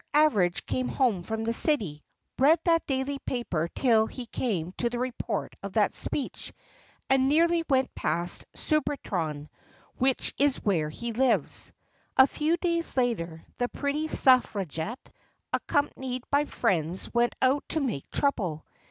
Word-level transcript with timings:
Average 0.15 0.65
came 0.65 0.87
home 0.87 1.21
from 1.21 1.43
the 1.43 1.53
City, 1.53 2.03
read 2.39 2.57
that 2.65 2.87
daily 2.87 3.19
paper 3.19 3.69
till 3.75 4.07
he 4.07 4.25
came 4.25 4.71
to 4.79 4.89
the 4.89 4.97
report 4.97 5.53
of 5.61 5.73
that 5.73 5.93
speech, 5.93 6.51
and 7.07 7.29
nearly 7.29 7.63
went 7.69 7.93
past 7.93 8.47
Surbiton, 8.55 9.47
which 9.99 10.33
is 10.39 10.55
where 10.65 10.89
he 10.89 11.13
lives. 11.13 11.71
A 12.17 12.25
few 12.25 12.57
days 12.57 12.97
later 12.97 13.45
the 13.59 13.67
pretty 13.67 14.07
suffragette 14.07 15.11
accompanied 15.53 16.23
by 16.31 16.45
friends 16.45 17.13
went 17.13 17.35
out 17.39 17.63
to 17.69 17.79
make 17.79 18.09
trouble. 18.09 18.65